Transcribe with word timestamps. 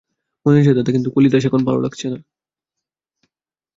মনে 0.45 0.57
আছে 0.61 0.73
দাদা, 0.73 0.91
কিন্তু 0.91 1.09
কালিদাস 1.09 1.43
এখন 1.45 1.61
ভালো 1.67 1.79
লাগছে 1.79 2.05
না। 2.07 2.17